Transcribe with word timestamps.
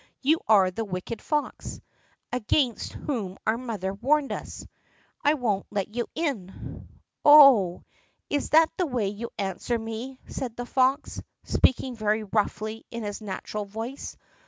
You 0.23 0.39
are 0.47 0.71
the 0.71 0.83
wicked 0.83 1.21
fox, 1.21 1.79
against 2.31 2.93
whom 2.93 3.37
our 3.45 3.55
mother 3.59 3.93
warned 3.93 4.31
us. 4.31 4.65
I 5.23 5.35
won't 5.35 5.67
let 5.69 5.93
you 5.93 6.07
in." 6.15 6.89
"Oho! 7.23 7.85
is 8.27 8.49
that 8.49 8.71
the 8.77 8.87
way 8.87 9.09
you 9.09 9.29
answer 9.37 9.77
me?" 9.77 10.17
said 10.25 10.55
the 10.55 10.65
fox, 10.65 11.21
speaking 11.43 11.95
very 11.95 12.23
roughly 12.23 12.83
in 12.89 13.03
his 13.03 13.21
natural 13.21 13.65
voice. 13.65 14.17